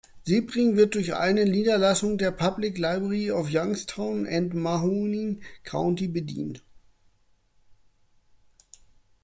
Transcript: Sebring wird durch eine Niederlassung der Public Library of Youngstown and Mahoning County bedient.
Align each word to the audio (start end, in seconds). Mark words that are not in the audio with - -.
Sebring 0.25 0.77
wird 0.77 0.95
durch 0.95 1.13
eine 1.13 1.45
Niederlassung 1.45 2.17
der 2.17 2.31
Public 2.31 2.79
Library 2.79 3.29
of 3.31 3.51
Youngstown 3.51 4.25
and 4.25 4.51
Mahoning 4.55 5.43
County 5.63 6.07
bedient. 6.07 6.63